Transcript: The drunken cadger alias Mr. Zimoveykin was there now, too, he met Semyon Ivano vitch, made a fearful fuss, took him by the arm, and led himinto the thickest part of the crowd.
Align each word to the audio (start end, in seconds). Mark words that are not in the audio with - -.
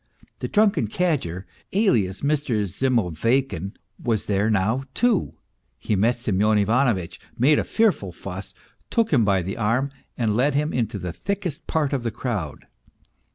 The 0.39 0.47
drunken 0.47 0.87
cadger 0.87 1.43
alias 1.73 2.21
Mr. 2.21 2.65
Zimoveykin 2.65 3.73
was 4.03 4.25
there 4.25 4.49
now, 4.49 4.83
too, 4.95 5.35
he 5.77 5.95
met 5.95 6.17
Semyon 6.17 6.57
Ivano 6.57 6.95
vitch, 6.95 7.19
made 7.37 7.59
a 7.59 7.63
fearful 7.63 8.11
fuss, 8.11 8.55
took 8.89 9.13
him 9.13 9.23
by 9.23 9.43
the 9.43 9.57
arm, 9.57 9.91
and 10.17 10.35
led 10.35 10.55
himinto 10.55 10.99
the 10.99 11.13
thickest 11.13 11.67
part 11.67 11.93
of 11.93 12.01
the 12.01 12.09
crowd. 12.09 12.65